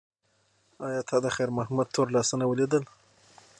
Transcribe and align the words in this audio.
ایا 0.85 1.01
تا 1.09 1.17
د 1.25 1.27
خیر 1.35 1.49
محمد 1.57 1.87
تور 1.95 2.07
لاسونه 2.15 2.43
ولیدل؟ 2.47 2.83